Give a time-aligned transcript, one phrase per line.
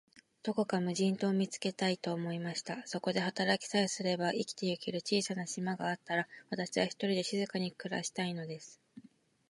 [0.41, 2.81] どこか無人島を見つけたい、と思いました。
[2.87, 8.81] そこで働きさえすれば、生きてゆける小さな島があったら、私は、ひとりで静かに暮したいのです。